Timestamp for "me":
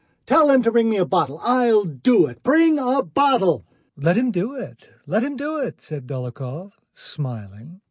0.89-0.97